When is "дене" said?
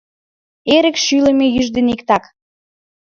1.75-1.89